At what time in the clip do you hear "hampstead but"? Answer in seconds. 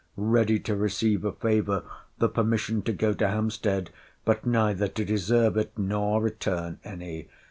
3.27-4.47